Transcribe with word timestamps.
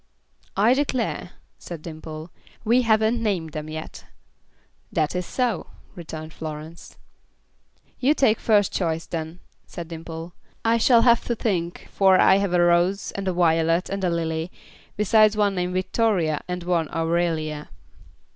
"I 0.57 0.73
declare," 0.73 1.33
said 1.59 1.83
Dimple, 1.83 2.31
"we 2.65 2.81
haven't 2.81 3.21
named 3.21 3.51
them 3.53 3.69
yet." 3.69 4.05
"That 4.91 5.15
is 5.15 5.27
so," 5.27 5.67
returned 5.93 6.33
Florence. 6.33 6.97
"You 7.99 8.15
take 8.15 8.39
first 8.39 8.73
choice, 8.73 9.05
then," 9.05 9.41
said 9.67 9.89
Dimple. 9.89 10.33
"I 10.65 10.79
shall 10.79 11.03
have 11.03 11.23
to 11.25 11.35
think, 11.35 11.87
for 11.91 12.19
I've 12.19 12.41
had 12.41 12.55
a 12.55 12.63
Rose 12.63 13.11
and 13.11 13.27
a 13.27 13.33
Violet 13.33 13.89
and 13.89 14.03
a 14.03 14.09
Lily, 14.09 14.51
besides 14.97 15.37
one 15.37 15.53
named 15.53 15.75
Victoria, 15.75 16.41
and 16.47 16.63
one 16.63 16.89
Aurelia." 16.89 17.69